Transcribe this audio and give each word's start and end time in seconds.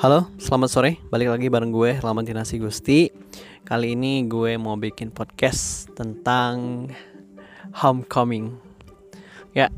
Halo, 0.00 0.32
selamat 0.40 0.68
sore. 0.72 0.96
Balik 1.12 1.28
lagi 1.28 1.52
bareng 1.52 1.68
gue, 1.76 2.00
Lamantinasi 2.00 2.56
Gusti. 2.56 3.12
Kali 3.68 3.92
ini 3.92 4.24
gue 4.24 4.56
mau 4.56 4.72
bikin 4.72 5.12
podcast 5.12 5.92
tentang 5.92 6.88
homecoming. 7.76 8.56
Ya, 9.52 9.68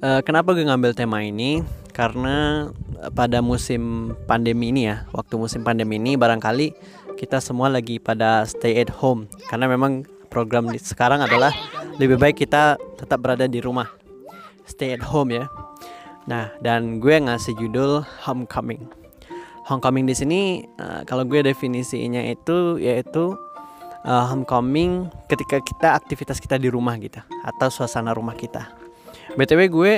uh, 0.00 0.24
kenapa 0.24 0.56
gue 0.56 0.64
ngambil 0.64 0.96
tema 0.96 1.20
ini? 1.20 1.60
Karena 1.92 2.72
pada 3.12 3.44
musim 3.44 4.16
pandemi 4.24 4.72
ini 4.72 4.88
ya, 4.88 5.04
waktu 5.12 5.36
musim 5.36 5.60
pandemi 5.60 6.00
ini 6.00 6.16
barangkali 6.16 6.72
kita 7.20 7.36
semua 7.36 7.68
lagi 7.68 8.00
pada 8.00 8.48
stay 8.48 8.80
at 8.80 8.88
home. 8.88 9.28
Karena 9.52 9.68
memang 9.68 10.08
program 10.32 10.72
sekarang 10.80 11.20
adalah 11.20 11.52
lebih 12.00 12.16
baik 12.16 12.40
kita 12.40 12.80
tetap 12.96 13.20
berada 13.20 13.44
di 13.44 13.60
rumah, 13.60 13.92
stay 14.64 14.96
at 14.96 15.04
home 15.04 15.36
ya. 15.36 15.44
Nah, 16.24 16.56
dan 16.64 17.04
gue 17.04 17.20
ngasih 17.20 17.52
judul 17.52 18.00
Homecoming. 18.24 19.07
Homecoming 19.68 20.08
di 20.08 20.16
sini 20.16 20.40
uh, 20.80 21.04
kalau 21.04 21.28
gue 21.28 21.44
definisinya 21.44 22.24
itu 22.24 22.80
yaitu 22.80 23.36
uh, 24.08 24.24
homecoming 24.32 25.12
ketika 25.28 25.60
kita 25.60 25.92
aktivitas 25.92 26.40
kita 26.40 26.56
di 26.56 26.72
rumah 26.72 26.96
gitu 26.96 27.20
atau 27.44 27.68
suasana 27.68 28.16
rumah 28.16 28.32
kita. 28.32 28.72
BTW 29.36 29.60
gue 29.68 29.92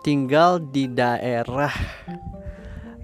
tinggal 0.00 0.56
di 0.56 0.88
daerah 0.88 1.72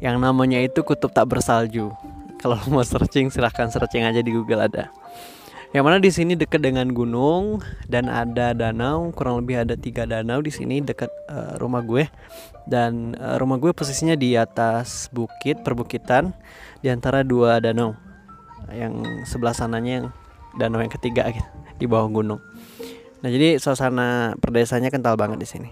yang 0.00 0.16
namanya 0.16 0.56
itu 0.64 0.80
kutub 0.80 1.12
tak 1.12 1.28
bersalju. 1.28 1.92
Kalau 2.40 2.56
mau 2.72 2.84
searching 2.84 3.28
silahkan 3.28 3.68
searching 3.68 4.04
aja 4.08 4.24
di 4.24 4.32
Google 4.32 4.64
ada 4.64 4.88
yang 5.76 5.84
mana 5.84 6.00
di 6.00 6.08
sini 6.08 6.32
dekat 6.32 6.64
dengan 6.64 6.88
gunung 6.88 7.60
dan 7.84 8.08
ada 8.08 8.56
danau 8.56 9.12
kurang 9.12 9.44
lebih 9.44 9.60
ada 9.60 9.76
tiga 9.76 10.08
danau 10.08 10.40
di 10.40 10.48
sini 10.48 10.80
dekat 10.80 11.12
uh, 11.28 11.60
rumah 11.60 11.84
gue. 11.84 12.08
Dan 12.64 13.12
uh, 13.20 13.36
rumah 13.36 13.60
gue 13.60 13.76
posisinya 13.76 14.16
di 14.16 14.40
atas 14.40 15.12
bukit 15.12 15.60
perbukitan. 15.60 16.32
Di 16.80 16.88
antara 16.88 17.20
dua 17.20 17.60
danau. 17.60 17.92
Yang 18.72 19.04
sebelah 19.28 19.52
sananya 19.52 19.92
yang 20.00 20.06
danau 20.56 20.80
yang 20.80 20.88
ketiga 20.88 21.28
gitu, 21.28 21.44
di 21.76 21.84
bawah 21.84 22.08
gunung. 22.08 22.40
Nah 23.20 23.28
jadi 23.28 23.60
suasana 23.60 24.32
perdesanya 24.40 24.88
kental 24.88 25.20
banget 25.20 25.44
di 25.44 25.48
sini. 25.48 25.70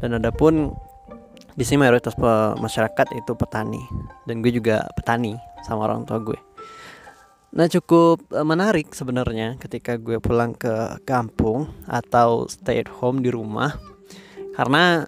Dan 0.00 0.16
ada 0.16 0.32
pun 0.32 0.72
di 1.52 1.64
sini 1.68 1.84
mayoritas 1.84 2.16
masyarakat 2.56 3.20
itu 3.20 3.36
petani. 3.36 3.84
Dan 4.24 4.40
gue 4.40 4.48
juga 4.48 4.88
petani 4.96 5.36
sama 5.60 5.92
orang 5.92 6.08
tua 6.08 6.24
gue 6.24 6.53
Nah 7.54 7.70
cukup 7.70 8.26
uh, 8.34 8.42
menarik 8.42 8.90
sebenarnya 8.90 9.54
ketika 9.62 9.94
gue 9.94 10.18
pulang 10.18 10.58
ke 10.58 10.98
kampung 11.06 11.70
atau 11.86 12.50
stay 12.50 12.82
at 12.82 12.90
home 12.90 13.22
di 13.22 13.30
rumah. 13.30 13.78
Karena 14.58 15.06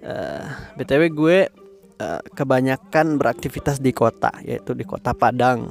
uh, 0.00 0.46
btw 0.80 1.02
gue 1.12 1.38
uh, 2.00 2.20
kebanyakan 2.32 3.20
beraktivitas 3.20 3.84
di 3.84 3.92
kota 3.92 4.32
yaitu 4.40 4.72
di 4.72 4.88
kota 4.88 5.12
Padang. 5.12 5.68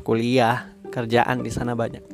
Kuliah 0.00 0.72
kerjaan 0.88 1.44
di 1.44 1.52
sana 1.52 1.76
banyak. 1.76 2.04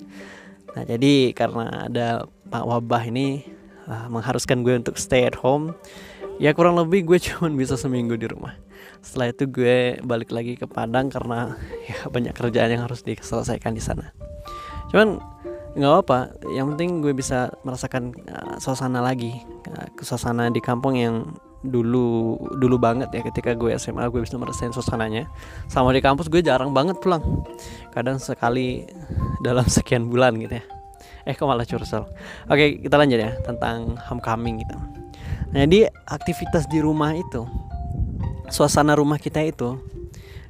Nah 0.74 0.82
jadi 0.82 1.30
karena 1.30 1.86
ada 1.86 2.26
pak 2.50 2.64
wabah 2.66 3.06
ini 3.06 3.46
uh, 3.86 4.10
mengharuskan 4.10 4.66
gue 4.66 4.74
untuk 4.82 4.98
stay 4.98 5.30
at 5.30 5.38
home 5.38 5.78
ya 6.38 6.54
kurang 6.54 6.78
lebih 6.78 7.04
gue 7.04 7.18
cuma 7.26 7.50
bisa 7.52 7.74
seminggu 7.74 8.14
di 8.14 8.30
rumah. 8.30 8.54
Setelah 9.02 9.30
itu 9.30 9.44
gue 9.50 9.98
balik 10.02 10.30
lagi 10.34 10.54
ke 10.58 10.66
Padang 10.66 11.10
karena 11.10 11.54
ya 11.86 12.06
banyak 12.08 12.34
kerjaan 12.34 12.70
yang 12.70 12.82
harus 12.86 13.02
diselesaikan 13.02 13.74
di 13.74 13.82
sana. 13.82 14.14
Cuman 14.90 15.18
nggak 15.78 15.94
apa 16.08 16.32
yang 16.50 16.74
penting 16.74 17.04
gue 17.04 17.12
bisa 17.14 17.52
merasakan 17.62 18.14
uh, 18.30 18.56
suasana 18.58 19.02
lagi. 19.02 19.34
Uh, 19.68 19.86
suasana 20.02 20.50
di 20.50 20.62
kampung 20.62 20.98
yang 20.98 21.30
dulu 21.62 22.38
dulu 22.58 22.78
banget 22.78 23.10
ya. 23.14 23.22
Ketika 23.22 23.54
gue 23.54 23.74
SMA 23.78 24.06
gue 24.10 24.22
bisa 24.22 24.38
merasakan 24.38 24.74
suasananya. 24.74 25.30
Sama 25.70 25.94
di 25.94 26.02
kampus 26.02 26.30
gue 26.30 26.42
jarang 26.42 26.74
banget 26.74 26.98
pulang. 26.98 27.22
Kadang 27.94 28.18
sekali 28.18 28.86
dalam 29.42 29.66
sekian 29.76 30.10
bulan 30.10 30.38
gitu 30.38 30.58
ya. 30.58 30.64
Eh 31.28 31.36
kok 31.36 31.44
malah 31.44 31.66
curcol? 31.68 32.08
Oke 32.48 32.82
kita 32.82 32.96
lanjut 32.98 33.20
ya 33.20 33.36
tentang 33.44 34.00
homecoming 34.08 34.64
gitu 34.64 34.97
nah, 35.52 35.64
jadi 35.64 35.88
aktivitas 36.08 36.66
di 36.68 36.80
rumah 36.82 37.16
itu 37.16 37.44
suasana 38.48 38.96
rumah 38.96 39.20
kita 39.20 39.44
itu 39.44 39.76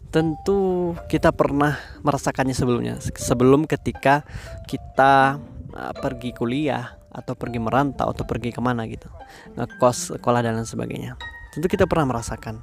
tentu 0.09 0.95
kita 1.13 1.37
pernah 1.37 1.77
merasakannya 2.01 2.57
sebelumnya. 2.57 2.97
Sebelum 3.01 3.69
ketika 3.69 4.25
kita 4.65 5.37
uh, 5.77 5.95
pergi 6.01 6.33
kuliah 6.33 6.97
atau 7.13 7.37
pergi 7.37 7.61
merantau 7.61 8.09
atau 8.09 8.25
pergi 8.25 8.53
ke 8.53 8.61
mana 8.61 8.85
gitu 8.85 9.09
ngekos 9.57 10.21
sekolah 10.21 10.45
dan 10.45 10.61
lain 10.61 10.69
sebagainya 10.69 11.17
tentu 11.59 11.67
kita 11.67 11.91
pernah 11.91 12.15
merasakan. 12.15 12.63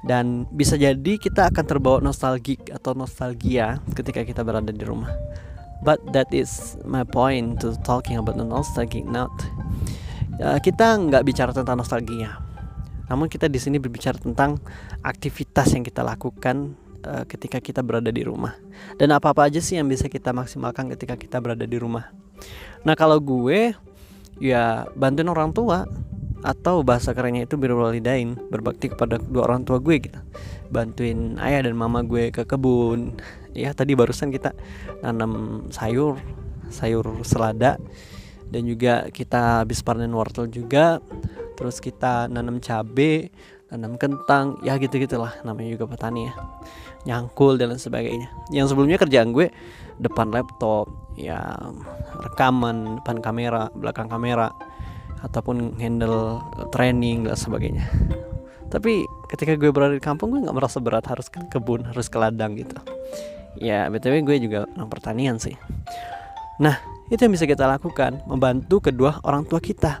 Dan 0.00 0.48
bisa 0.48 0.80
jadi 0.80 1.20
kita 1.20 1.52
akan 1.52 1.64
terbawa 1.68 2.00
nostalgik 2.00 2.72
atau 2.72 2.96
nostalgia 2.96 3.84
ketika 3.92 4.24
kita 4.24 4.40
berada 4.40 4.72
di 4.72 4.80
rumah. 4.80 5.12
But 5.84 6.00
that 6.12 6.32
is 6.32 6.76
my 6.84 7.04
point 7.04 7.60
to 7.64 7.76
talking 7.84 8.16
about 8.16 8.36
the 8.36 8.44
nostalgic 8.44 9.04
note 9.04 9.32
kita 10.40 10.96
nggak 10.96 11.22
bicara 11.22 11.52
tentang 11.52 11.76
nostalgia 11.76 12.50
namun 13.10 13.26
kita 13.26 13.50
di 13.50 13.58
sini 13.58 13.82
berbicara 13.82 14.22
tentang 14.22 14.62
aktivitas 15.02 15.74
yang 15.74 15.82
kita 15.82 16.06
lakukan 16.06 16.78
uh, 17.02 17.26
ketika 17.26 17.58
kita 17.58 17.82
berada 17.82 18.14
di 18.14 18.22
rumah. 18.22 18.54
Dan 18.94 19.10
apa-apa 19.10 19.50
aja 19.50 19.58
sih 19.58 19.74
yang 19.74 19.90
bisa 19.90 20.06
kita 20.06 20.30
maksimalkan 20.30 20.86
ketika 20.94 21.18
kita 21.18 21.42
berada 21.42 21.66
di 21.66 21.74
rumah. 21.74 22.14
Nah, 22.86 22.94
kalau 22.94 23.18
gue 23.18 23.74
ya 24.38 24.86
bantuin 24.94 25.26
orang 25.26 25.50
tua 25.50 25.90
atau 26.40 26.80
bahasa 26.80 27.12
kerennya 27.12 27.44
itu 27.44 27.60
birwalidain 27.60 28.32
berbakti 28.48 28.88
kepada 28.88 29.20
dua 29.20 29.44
orang 29.44 29.60
tua 29.60 29.76
gue 29.76 30.00
gitu 30.00 30.16
bantuin 30.72 31.36
ayah 31.36 31.68
dan 31.68 31.76
mama 31.76 32.00
gue 32.00 32.32
ke 32.32 32.48
kebun 32.48 33.12
ya 33.52 33.76
tadi 33.76 33.92
barusan 33.92 34.32
kita 34.32 34.56
nanam 35.04 35.68
sayur 35.68 36.16
sayur 36.72 37.04
selada 37.28 37.76
dan 38.50 38.62
juga 38.66 39.06
kita 39.14 39.62
habis 39.64 39.80
panen 39.80 40.12
wortel 40.12 40.50
juga 40.50 40.98
terus 41.54 41.78
kita 41.78 42.26
nanam 42.26 42.58
cabe 42.58 43.30
nanam 43.70 43.94
kentang 43.94 44.58
ya 44.66 44.74
gitu 44.82 44.98
gitulah 44.98 45.30
namanya 45.46 45.78
juga 45.78 45.86
petani 45.86 46.26
ya. 46.26 46.34
Nyangkul 47.06 47.56
dan 47.56 47.72
sebagainya. 47.78 48.28
Yang 48.50 48.74
sebelumnya 48.74 48.98
kerjaan 48.98 49.30
gue 49.32 49.48
depan 50.02 50.34
laptop 50.34 50.90
ya 51.14 51.54
rekaman 52.26 53.00
depan 53.00 53.22
kamera 53.22 53.70
belakang 53.72 54.10
kamera 54.10 54.50
ataupun 55.22 55.78
handle 55.78 56.42
training 56.74 57.24
dan 57.24 57.38
sebagainya. 57.38 57.86
Tapi 58.70 59.06
ketika 59.30 59.54
gue 59.54 59.70
berada 59.70 59.94
di 59.94 60.02
kampung 60.02 60.34
gue 60.34 60.42
nggak 60.42 60.56
merasa 60.56 60.82
berat 60.82 61.06
harus 61.06 61.30
ke 61.30 61.38
kebun 61.46 61.86
harus 61.86 62.10
ke 62.10 62.18
ladang 62.18 62.58
gitu. 62.58 62.76
Ya 63.58 63.86
btw 63.86 64.26
gue 64.26 64.36
juga 64.42 64.66
orang 64.74 64.90
pertanian 64.90 65.38
sih. 65.38 65.54
Nah 66.58 66.99
itu 67.10 67.26
yang 67.26 67.34
bisa 67.34 67.44
kita 67.44 67.66
lakukan 67.66 68.22
membantu 68.30 68.78
kedua 68.78 69.18
orang 69.26 69.42
tua 69.42 69.58
kita. 69.58 69.98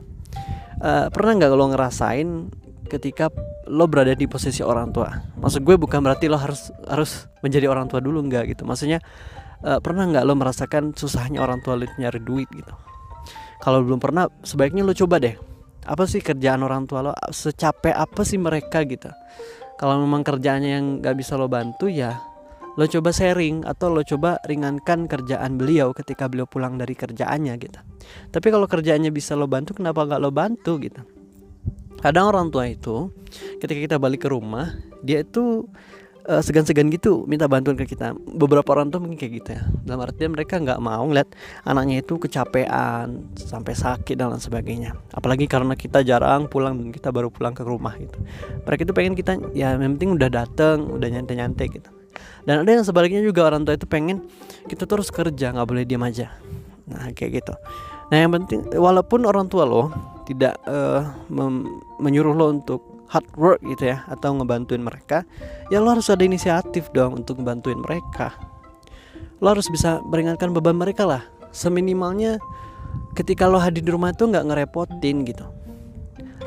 Uh, 0.80 1.12
pernah 1.12 1.36
nggak 1.36 1.50
lo 1.52 1.66
ngerasain 1.74 2.48
ketika 2.86 3.28
lo 3.66 3.90
berada 3.90 4.14
di 4.14 4.30
posisi 4.30 4.62
orang 4.62 4.94
tua? 4.94 5.10
Maksud 5.42 5.60
gue 5.66 5.76
bukan 5.76 6.00
berarti 6.00 6.30
lo 6.30 6.38
harus 6.38 6.70
harus 6.86 7.26
menjadi 7.42 7.66
orang 7.66 7.90
tua 7.90 7.98
dulu 7.98 8.22
nggak 8.30 8.54
gitu. 8.54 8.62
Maksudnya 8.62 9.02
uh, 9.66 9.82
pernah 9.82 10.06
nggak 10.06 10.24
lo 10.24 10.38
merasakan 10.38 10.94
susahnya 10.94 11.42
orang 11.42 11.58
tua 11.66 11.76
lo 11.76 11.84
nyari 11.98 12.22
duit 12.22 12.48
gitu? 12.54 12.72
Kalau 13.60 13.84
belum 13.84 14.00
pernah 14.00 14.30
sebaiknya 14.46 14.86
lo 14.86 14.94
coba 14.94 15.20
deh. 15.20 15.34
Apa 15.84 16.06
sih 16.06 16.22
kerjaan 16.22 16.62
orang 16.62 16.86
tua 16.86 17.04
lo? 17.04 17.12
Secapek 17.28 17.92
apa 17.92 18.22
sih 18.22 18.38
mereka 18.38 18.86
gitu? 18.86 19.10
Kalau 19.76 19.98
memang 19.98 20.22
kerjaannya 20.22 20.70
yang 20.70 20.86
nggak 21.02 21.16
bisa 21.18 21.34
lo 21.34 21.50
bantu 21.50 21.90
ya 21.90 22.29
lo 22.80 22.88
coba 22.88 23.12
sharing 23.12 23.68
atau 23.68 23.92
lo 23.92 24.00
coba 24.00 24.40
ringankan 24.48 25.04
kerjaan 25.04 25.60
beliau 25.60 25.92
ketika 25.92 26.32
beliau 26.32 26.48
pulang 26.48 26.80
dari 26.80 26.96
kerjaannya 26.96 27.52
gitu. 27.60 27.76
Tapi 28.32 28.48
kalau 28.48 28.64
kerjaannya 28.64 29.12
bisa 29.12 29.36
lo 29.36 29.44
bantu 29.44 29.76
kenapa 29.76 30.08
nggak 30.08 30.20
lo 30.24 30.32
bantu 30.32 30.80
gitu? 30.80 31.04
Kadang 32.00 32.32
orang 32.32 32.48
tua 32.48 32.72
itu 32.72 33.12
ketika 33.60 33.80
kita 33.84 33.96
balik 34.00 34.24
ke 34.24 34.32
rumah 34.32 34.72
dia 35.04 35.20
itu 35.20 35.68
uh, 36.24 36.40
segan-segan 36.40 36.88
gitu 36.88 37.28
minta 37.28 37.44
bantuan 37.52 37.76
ke 37.76 37.84
kita. 37.84 38.16
Beberapa 38.16 38.72
orang 38.72 38.88
tuh 38.88 39.04
mungkin 39.04 39.20
kayak 39.20 39.32
gitu 39.44 39.50
ya. 39.60 39.62
Dalam 39.84 40.00
artian 40.00 40.32
mereka 40.32 40.56
nggak 40.56 40.80
mau 40.80 41.04
ngeliat 41.04 41.36
anaknya 41.68 42.00
itu 42.00 42.16
kecapean 42.16 43.28
sampai 43.36 43.76
sakit 43.76 44.16
dan 44.16 44.32
lain 44.32 44.40
sebagainya. 44.40 44.96
Apalagi 45.12 45.44
karena 45.44 45.76
kita 45.76 46.00
jarang 46.00 46.48
pulang 46.48 46.80
dan 46.80 46.96
kita 46.96 47.12
baru 47.12 47.28
pulang 47.28 47.52
ke 47.52 47.60
rumah 47.60 47.92
gitu. 48.00 48.16
Mereka 48.64 48.88
itu 48.88 48.94
pengen 48.96 49.12
kita 49.12 49.36
ya 49.52 49.76
yang 49.76 50.00
penting 50.00 50.16
udah 50.16 50.32
dateng 50.32 50.88
udah 50.96 51.08
nyantai-nyantai 51.12 51.68
gitu 51.76 51.99
dan 52.48 52.64
ada 52.64 52.70
yang 52.70 52.84
sebaliknya 52.86 53.20
juga 53.20 53.48
orang 53.48 53.64
tua 53.68 53.76
itu 53.76 53.84
pengen 53.84 54.24
kita 54.64 54.88
terus 54.88 55.12
kerja 55.12 55.52
nggak 55.52 55.68
boleh 55.68 55.84
diam 55.84 56.00
aja. 56.04 56.32
Nah 56.88 57.12
kayak 57.12 57.44
gitu. 57.44 57.54
Nah 58.10 58.16
yang 58.16 58.32
penting 58.34 58.66
walaupun 58.74 59.28
orang 59.28 59.46
tua 59.46 59.68
lo 59.68 59.92
tidak 60.24 60.56
uh, 60.64 61.04
menyuruh 62.00 62.32
lo 62.32 62.46
untuk 62.54 62.80
hard 63.10 63.26
work 63.34 63.60
gitu 63.66 63.90
ya 63.90 64.06
atau 64.06 64.38
ngebantuin 64.38 64.78
mereka 64.78 65.26
ya 65.74 65.82
lo 65.82 65.90
harus 65.90 66.06
ada 66.14 66.22
inisiatif 66.22 66.88
dong 66.94 67.22
untuk 67.22 67.42
ngebantuin 67.42 67.78
mereka. 67.78 68.32
Lo 69.40 69.52
harus 69.52 69.68
bisa 69.72 70.00
meringankan 70.04 70.52
beban 70.52 70.76
mereka 70.76 71.04
lah. 71.08 71.22
Seminimalnya 71.50 72.38
ketika 73.16 73.48
lo 73.50 73.58
hadir 73.58 73.82
di 73.82 73.90
rumah 73.90 74.12
itu 74.14 74.28
nggak 74.28 74.46
ngerepotin 74.48 75.26
gitu. 75.28 75.46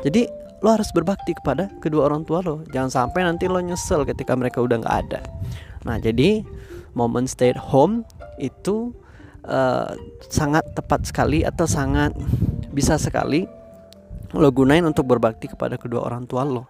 Jadi 0.04 0.28
lo 0.64 0.68
harus 0.72 0.88
berbakti 0.96 1.36
kepada 1.36 1.68
kedua 1.80 2.08
orang 2.08 2.24
tua 2.24 2.40
lo. 2.40 2.64
Jangan 2.72 2.90
sampai 2.90 3.26
nanti 3.26 3.50
lo 3.50 3.60
nyesel 3.60 4.06
ketika 4.08 4.32
mereka 4.32 4.64
udah 4.64 4.80
nggak 4.80 4.96
ada 5.06 5.20
nah 5.84 6.00
jadi 6.00 6.42
momen 6.96 7.28
stay 7.28 7.52
at 7.52 7.60
home 7.60 8.02
itu 8.40 8.90
uh, 9.46 9.92
sangat 10.26 10.64
tepat 10.72 11.04
sekali 11.06 11.44
atau 11.44 11.68
sangat 11.68 12.16
bisa 12.72 12.96
sekali 12.96 13.46
lo 14.34 14.50
gunain 14.50 14.82
untuk 14.82 15.06
berbakti 15.06 15.46
kepada 15.46 15.78
kedua 15.78 16.02
orang 16.02 16.26
tua 16.26 16.42
lo 16.42 16.66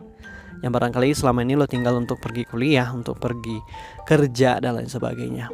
yang 0.64 0.72
barangkali 0.72 1.12
selama 1.12 1.44
ini 1.44 1.60
lo 1.60 1.68
tinggal 1.68 2.00
untuk 2.00 2.16
pergi 2.24 2.48
kuliah, 2.48 2.88
untuk 2.88 3.20
pergi 3.20 3.60
kerja 4.08 4.56
dan 4.64 4.80
lain 4.80 4.88
sebagainya. 4.88 5.52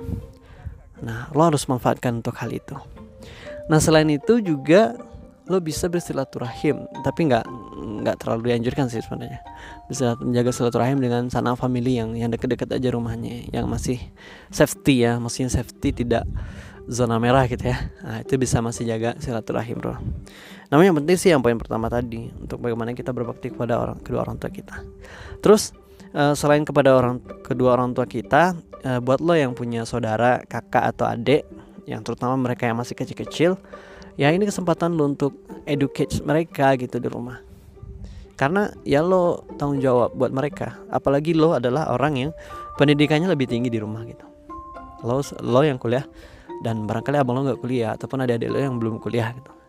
Nah, 1.03 1.27
lo 1.35 1.43
harus 1.43 1.67
manfaatkan 1.67 2.23
untuk 2.23 2.39
hal 2.39 2.55
itu. 2.55 2.79
Nah, 3.67 3.83
selain 3.83 4.07
itu 4.07 4.39
juga 4.39 4.95
lo 5.51 5.59
bisa 5.59 5.91
bersilaturahim, 5.91 6.87
tapi 7.03 7.27
nggak 7.27 7.43
nggak 8.01 8.25
terlalu 8.25 8.53
dianjurkan 8.53 8.89
sih 8.89 9.05
sebenarnya. 9.05 9.41
Bisa 9.87 10.17
menjaga 10.19 10.51
silaturahim 10.51 10.99
dengan 10.99 11.29
sanak 11.29 11.61
family 11.61 12.01
yang 12.01 12.17
yang 12.17 12.31
deket-deket 12.33 12.73
aja 12.73 12.89
rumahnya, 12.93 13.49
yang 13.53 13.69
masih 13.69 14.01
safety 14.49 15.05
ya, 15.05 15.21
maksudnya 15.21 15.53
safety 15.53 15.93
tidak 15.93 16.25
zona 16.91 17.23
merah 17.23 17.47
gitu 17.47 17.71
ya. 17.71 17.79
Nah, 18.03 18.19
itu 18.25 18.35
bisa 18.35 18.59
masih 18.59 18.89
jaga 18.89 19.15
silaturahim, 19.23 19.79
Bro. 19.79 19.95
Namanya 20.71 20.87
yang 20.91 20.99
penting 21.03 21.17
sih 21.19 21.31
yang 21.31 21.43
poin 21.43 21.59
pertama 21.59 21.87
tadi 21.91 22.31
untuk 22.35 22.63
bagaimana 22.63 22.95
kita 22.95 23.11
berbakti 23.11 23.51
kepada 23.51 23.79
orang 23.79 23.99
kedua 24.03 24.27
orang 24.27 24.39
tua 24.39 24.51
kita. 24.51 24.83
Terus 25.43 25.75
uh, 26.15 26.35
selain 26.35 26.63
kepada 26.63 26.95
orang 26.95 27.19
kedua 27.43 27.75
orang 27.79 27.95
tua 27.95 28.07
kita, 28.07 28.55
uh, 28.87 29.01
buat 29.03 29.19
lo 29.19 29.35
yang 29.35 29.55
punya 29.55 29.83
saudara, 29.83 30.43
kakak 30.47 30.95
atau 30.95 31.11
adik 31.11 31.47
yang 31.91 32.07
terutama 32.07 32.39
mereka 32.39 32.71
yang 32.71 32.79
masih 32.79 32.95
kecil-kecil, 32.95 33.59
ya 34.15 34.31
ini 34.31 34.47
kesempatan 34.47 34.95
lo 34.95 35.11
untuk 35.11 35.35
educate 35.67 36.23
mereka 36.23 36.79
gitu 36.79 37.03
di 37.03 37.11
rumah. 37.11 37.50
Karena 38.41 38.73
ya 38.89 39.05
lo 39.05 39.45
tanggung 39.61 39.85
jawab 39.85 40.17
buat 40.17 40.33
mereka, 40.33 40.81
apalagi 40.89 41.37
lo 41.37 41.53
adalah 41.53 41.93
orang 41.93 42.17
yang 42.17 42.31
pendidikannya 42.81 43.29
lebih 43.29 43.45
tinggi 43.53 43.69
di 43.69 43.77
rumah 43.77 44.01
gitu. 44.09 44.25
Lo 45.05 45.21
lo 45.45 45.61
yang 45.61 45.77
kuliah 45.77 46.09
dan 46.65 46.89
barangkali 46.89 47.21
abang 47.21 47.37
lo 47.37 47.45
nggak 47.45 47.61
kuliah 47.61 47.93
ataupun 48.01 48.25
ada 48.25 48.41
adik 48.41 48.49
lo 48.49 48.57
yang 48.57 48.81
belum 48.81 48.97
kuliah 48.97 49.33
gitu 49.37 49.61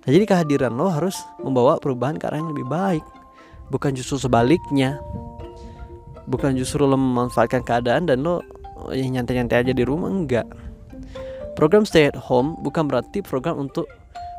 Nah, 0.00 0.08
jadi 0.08 0.24
kehadiran 0.24 0.72
lo 0.72 0.88
harus 0.88 1.20
membawa 1.44 1.76
perubahan 1.76 2.16
ke 2.16 2.24
arah 2.24 2.40
yang 2.40 2.56
lebih 2.56 2.64
baik, 2.64 3.04
bukan 3.68 3.92
justru 3.92 4.16
sebaliknya. 4.16 4.96
Bukan 6.24 6.56
justru 6.56 6.88
lo 6.88 6.96
memanfaatkan 6.96 7.60
keadaan 7.60 8.08
dan 8.08 8.24
lo 8.24 8.40
ya 8.88 9.04
nyantai-nyantai 9.04 9.60
aja 9.60 9.72
di 9.76 9.84
rumah 9.84 10.08
enggak. 10.08 10.48
Program 11.52 11.84
stay 11.84 12.08
at 12.08 12.16
home 12.16 12.56
bukan 12.64 12.88
berarti 12.88 13.20
program 13.20 13.60
untuk 13.60 13.84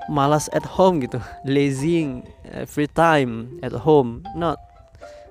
malas 0.10 0.50
at 0.56 0.66
home 0.66 1.04
gitu, 1.04 1.22
lazing, 1.46 2.26
eh, 2.50 2.66
free 2.66 2.90
time 2.90 3.62
at 3.62 3.76
home, 3.76 4.26
not. 4.34 4.58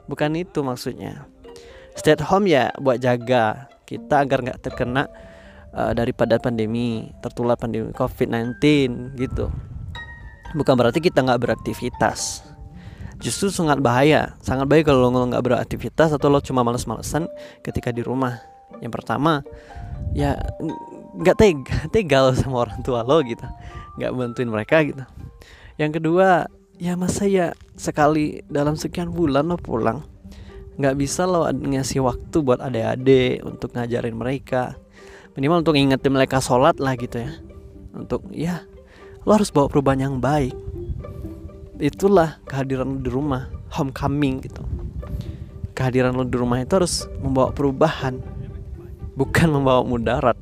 Bukan 0.06 0.34
itu 0.38 0.62
maksudnya. 0.62 1.26
Stay 1.98 2.14
at 2.14 2.22
home 2.22 2.46
ya 2.46 2.70
buat 2.78 3.02
jaga 3.02 3.70
kita 3.86 4.22
agar 4.22 4.46
nggak 4.46 4.62
terkena 4.62 5.10
uh, 5.74 5.90
daripada 5.94 6.38
pandemi, 6.38 7.10
tertular 7.18 7.58
pandemi 7.58 7.90
COVID-19 7.90 8.58
gitu. 9.18 9.50
Bukan 10.54 10.74
berarti 10.74 11.02
kita 11.02 11.22
nggak 11.22 11.42
beraktivitas. 11.42 12.46
Justru 13.20 13.52
sangat 13.52 13.78
bahaya. 13.82 14.34
Sangat 14.40 14.66
baik 14.66 14.88
kalau 14.88 15.10
lo 15.10 15.26
nggak 15.28 15.44
beraktivitas 15.44 16.14
atau 16.14 16.30
lo 16.32 16.40
cuma 16.42 16.64
males-malesan 16.66 17.26
ketika 17.62 17.90
di 17.94 18.02
rumah. 18.02 18.40
Yang 18.80 19.02
pertama 19.02 19.42
ya 20.16 20.38
nggak 21.20 21.36
tega 21.38 21.76
tega 21.94 22.18
lo 22.24 22.32
sama 22.34 22.66
orang 22.66 22.80
tua 22.82 23.04
lo 23.06 23.20
gitu 23.22 23.46
nggak 24.00 24.12
bantuin 24.16 24.48
mereka 24.48 24.80
gitu. 24.80 25.04
Yang 25.76 26.00
kedua 26.00 26.48
ya 26.80 26.96
masa 26.96 27.28
ya 27.28 27.52
sekali 27.76 28.40
dalam 28.48 28.74
sekian 28.80 29.12
bulan 29.12 29.52
lo 29.52 29.60
pulang 29.60 30.00
nggak 30.80 30.96
bisa 30.96 31.28
lo 31.28 31.44
ngasih 31.44 32.00
waktu 32.00 32.36
buat 32.40 32.56
adik-adik 32.64 33.44
untuk 33.44 33.76
ngajarin 33.76 34.16
mereka. 34.16 34.80
Minimal 35.36 35.60
untuk 35.60 35.76
ingetin 35.76 36.16
mereka 36.16 36.40
sholat 36.40 36.80
lah 36.80 36.96
gitu 36.96 37.20
ya. 37.20 37.36
Untuk 37.92 38.24
ya 38.32 38.64
lo 39.28 39.36
harus 39.36 39.52
bawa 39.52 39.68
perubahan 39.68 40.08
yang 40.08 40.16
baik. 40.16 40.56
Itulah 41.76 42.40
kehadiran 42.48 43.04
di 43.04 43.12
rumah 43.12 43.52
homecoming 43.76 44.40
gitu. 44.40 44.64
Kehadiran 45.76 46.16
lo 46.16 46.24
di 46.24 46.36
rumah 46.40 46.64
itu 46.64 46.72
harus 46.80 47.04
membawa 47.20 47.52
perubahan 47.52 48.16
bukan 49.20 49.48
membawa 49.52 49.84
mudarat 49.84 50.36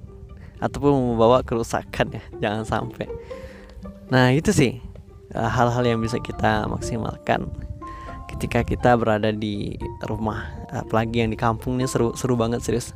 ataupun 0.63 1.15
membawa 1.15 1.43
kerusakan 1.43 2.15
ya 2.15 2.23
jangan 2.39 2.63
sampai 2.63 3.11
nah 4.09 4.33
itu 4.33 4.51
sih 4.53 4.81
eh, 5.33 5.51
hal-hal 5.53 5.85
yang 5.85 6.01
bisa 6.01 6.17
kita 6.21 6.65
maksimalkan 6.69 7.49
ketika 8.39 8.63
kita 8.63 8.95
berada 8.95 9.35
di 9.35 9.75
rumah. 10.07 10.47
Apalagi 10.71 11.27
yang 11.27 11.35
di 11.35 11.39
kampung 11.41 11.83
ini 11.83 11.91
seru 11.91 12.15
seru 12.15 12.39
banget 12.39 12.63
serius. 12.63 12.95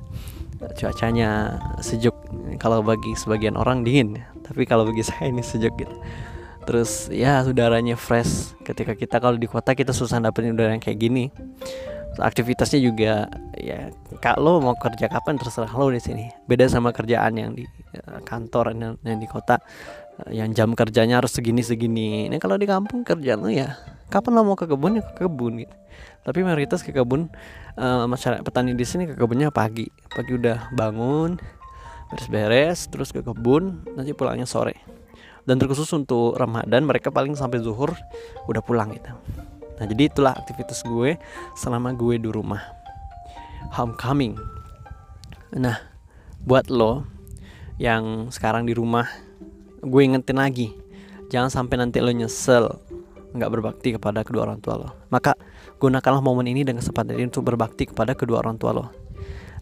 Cuacanya 0.78 1.58
sejuk. 1.82 2.14
Kalau 2.62 2.84
bagi 2.86 3.16
sebagian 3.18 3.58
orang 3.58 3.82
dingin. 3.82 4.22
Tapi 4.46 4.62
kalau 4.68 4.86
bagi 4.86 5.02
saya 5.08 5.32
ini 5.32 5.42
sejuk 5.42 5.74
gitu. 5.80 5.96
Terus 6.62 7.10
ya 7.10 7.42
udaranya 7.42 7.98
fresh. 7.98 8.54
Ketika 8.62 8.94
kita 8.94 9.18
kalau 9.18 9.34
di 9.34 9.50
kota 9.50 9.74
kita 9.74 9.90
susah 9.90 10.22
dapetin 10.22 10.54
udara 10.54 10.70
yang 10.70 10.84
kayak 10.84 11.00
gini. 11.02 11.34
Aktivitasnya 12.12 12.76
juga 12.76 13.24
ya 13.56 13.88
kak 14.20 14.36
lo 14.36 14.60
mau 14.60 14.76
kerja 14.76 15.08
kapan 15.08 15.40
terserah 15.40 15.72
lo 15.74 15.88
di 15.90 15.98
sini. 15.98 16.28
Beda 16.44 16.68
sama 16.68 16.92
kerjaan 16.92 17.34
yang 17.34 17.56
di 17.56 17.64
ya, 17.90 18.20
kantor 18.22 18.76
yang 19.02 19.18
di 19.18 19.26
kota 19.26 19.58
yang 20.30 20.52
jam 20.52 20.76
kerjanya 20.76 21.18
harus 21.18 21.32
segini 21.32 21.64
segini 21.64 22.28
ini 22.28 22.36
kalau 22.36 22.60
di 22.60 22.68
kampung 22.68 23.02
kerjaan 23.02 23.42
lo 23.42 23.50
ya 23.50 23.74
kapan 24.12 24.36
lo 24.36 24.44
mau 24.44 24.56
ke 24.60 24.68
kebun 24.68 25.00
ya 25.00 25.02
ke 25.02 25.24
kebun 25.24 25.64
gitu. 25.64 25.74
Tapi 26.22 26.44
mayoritas 26.44 26.84
ke 26.84 26.92
kebun 26.94 27.32
uh, 27.80 28.04
masyarakat 28.06 28.44
petani 28.44 28.76
di 28.76 28.84
sini 28.84 29.08
ke 29.08 29.16
kebunnya 29.16 29.48
pagi. 29.48 29.88
Pagi 30.12 30.36
udah 30.36 30.70
bangun 30.76 31.40
beres-beres 32.12 32.92
terus 32.92 33.08
ke 33.08 33.24
kebun 33.24 33.88
nanti 33.96 34.12
pulangnya 34.12 34.44
sore. 34.44 34.76
Dan 35.42 35.58
terkhusus 35.58 35.90
untuk 35.96 36.38
Ramadan 36.38 36.86
mereka 36.86 37.10
paling 37.10 37.34
sampai 37.34 37.58
zuhur 37.64 37.96
udah 38.46 38.62
pulang 38.62 38.94
gitu. 38.94 39.10
Nah 39.80 39.84
jadi 39.88 40.12
itulah 40.12 40.36
aktivitas 40.36 40.84
gue 40.86 41.18
selama 41.58 41.96
gue 41.96 42.20
di 42.20 42.28
rumah. 42.28 42.62
Homecoming. 43.74 44.38
Nah 45.56 45.80
buat 46.44 46.68
lo 46.70 47.08
yang 47.80 48.30
sekarang 48.30 48.68
di 48.68 48.76
rumah 48.76 49.08
gue 49.82 50.02
ingetin 50.06 50.38
lagi 50.38 50.70
jangan 51.32 51.50
sampai 51.50 51.82
nanti 51.82 51.98
lo 51.98 52.14
nyesel 52.14 52.70
nggak 53.32 53.50
berbakti 53.50 53.96
kepada 53.96 54.20
kedua 54.20 54.44
orang 54.44 54.60
tua 54.60 54.76
lo. 54.76 54.88
Maka 55.08 55.32
gunakanlah 55.80 56.20
momen 56.20 56.44
ini 56.52 56.62
dengan 56.62 56.84
kesempatan 56.84 57.16
ini 57.16 57.32
untuk 57.32 57.48
berbakti 57.48 57.88
kepada 57.88 58.12
kedua 58.12 58.44
orang 58.44 58.60
tua 58.60 58.76
lo. 58.76 58.84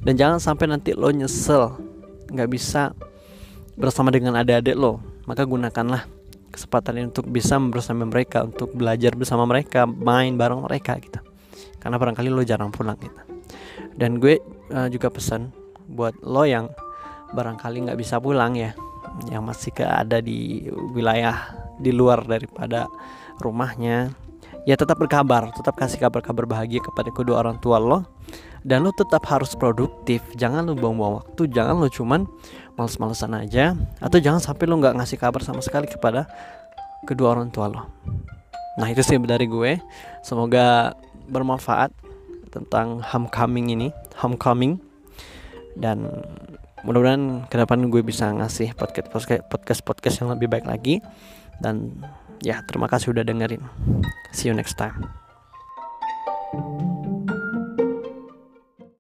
Dan 0.03 0.19
jangan 0.19 0.43
sampai 0.43 0.67
nanti 0.67 0.91
lo 0.93 1.09
nyesel 1.15 1.79
nggak 2.35 2.49
bisa 2.51 2.91
bersama 3.79 4.11
dengan 4.11 4.35
adik-adik 4.43 4.75
lo. 4.75 4.99
Maka 5.31 5.47
gunakanlah 5.47 6.03
kesempatan 6.51 6.99
ini 6.99 7.07
untuk 7.15 7.31
bisa 7.31 7.55
bersama 7.63 8.03
mereka 8.11 8.43
untuk 8.43 8.75
belajar 8.75 9.15
bersama 9.15 9.47
mereka 9.47 9.87
main 9.87 10.35
bareng 10.35 10.67
mereka 10.67 10.99
gitu. 10.99 11.23
Karena 11.79 11.97
barangkali 11.97 12.27
lo 12.27 12.43
jarang 12.43 12.75
pulang 12.75 12.99
gitu. 12.99 13.23
Dan 13.95 14.19
gue 14.19 14.43
uh, 14.75 14.91
juga 14.91 15.15
pesan 15.15 15.55
buat 15.87 16.19
lo 16.27 16.43
yang 16.43 16.67
barangkali 17.31 17.87
nggak 17.87 17.99
bisa 17.99 18.19
pulang 18.19 18.59
ya 18.59 18.75
yang 19.29 19.45
masih 19.45 19.75
ada 19.85 20.23
di 20.25 20.71
wilayah 20.97 21.53
di 21.77 21.93
luar 21.93 22.25
daripada 22.25 22.89
rumahnya. 23.43 24.15
Ya 24.69 24.77
tetap 24.77 25.01
berkabar 25.01 25.49
tetap 25.57 25.77
kasih 25.77 26.01
kabar-kabar 26.01 26.45
bahagia 26.45 26.85
kepada 26.85 27.09
kedua 27.13 27.41
orang 27.45 27.61
tua 27.61 27.77
lo. 27.81 28.05
Dan 28.61 28.85
lo 28.85 28.93
tetap 28.93 29.25
harus 29.29 29.57
produktif. 29.57 30.21
Jangan 30.37 30.69
lo 30.69 30.77
buang-buang 30.77 31.25
waktu 31.25 31.49
jangan 31.49 31.81
lo 31.81 31.89
cuman 31.89 32.29
males-malesan 32.77 33.33
aja. 33.37 33.73
Atau 34.01 34.21
jangan 34.21 34.41
sampai 34.41 34.69
lo 34.69 34.77
nggak 34.81 35.01
ngasih 35.01 35.17
kabar 35.17 35.41
sama 35.41 35.65
sekali 35.65 35.89
kepada 35.89 36.29
kedua 37.09 37.33
orang 37.37 37.49
tua 37.49 37.73
lo. 37.73 37.89
Nah 38.77 38.87
itu 38.93 39.01
sih 39.01 39.17
dari 39.21 39.49
gue. 39.49 39.81
Semoga 40.21 40.93
bermanfaat 41.29 41.93
tentang 42.53 43.01
homecoming 43.01 43.73
ini 43.73 43.89
homecoming. 44.21 44.77
Dan 45.79 46.05
mudah-mudahan 46.83 47.47
ke 47.47 47.57
depan 47.57 47.89
gue 47.89 48.03
bisa 48.05 48.33
ngasih 48.33 48.75
podcast 48.75 49.09
podcast 49.47 49.81
podcast 49.85 50.17
yang 50.23 50.33
lebih 50.33 50.49
baik 50.49 50.67
lagi. 50.67 51.05
Dan 51.61 52.01
ya 52.41 52.65
terima 52.65 52.89
kasih 52.89 53.13
udah 53.13 53.25
dengerin. 53.25 53.63
See 54.33 54.49
you 54.49 54.57
next 54.57 54.81
time 54.81 56.90